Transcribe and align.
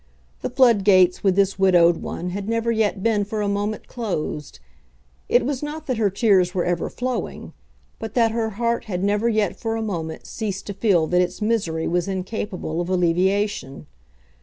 The 0.41 0.49
floodgates 0.49 1.23
with 1.23 1.35
this 1.35 1.59
widowed 1.59 1.97
one 1.97 2.31
had 2.31 2.49
never 2.49 2.71
yet 2.71 3.03
been 3.03 3.23
for 3.23 3.43
a 3.43 3.47
moment 3.47 3.87
closed. 3.87 4.57
It 5.29 5.45
was 5.45 5.61
not 5.61 5.85
that 5.85 5.97
her 5.97 6.09
tears 6.09 6.55
were 6.55 6.65
ever 6.65 6.89
flowing, 6.89 7.53
but 7.99 8.15
that 8.15 8.31
her 8.31 8.49
heart 8.57 8.85
had 8.85 9.03
never 9.03 9.29
yet 9.29 9.55
for 9.59 9.75
a 9.75 9.81
moment 9.83 10.25
ceased 10.25 10.65
to 10.65 10.73
feel 10.73 11.05
that 11.05 11.21
its 11.21 11.39
misery 11.39 11.87
was 11.87 12.07
incapable 12.07 12.81
of 12.81 12.89
alleviation. 12.89 13.85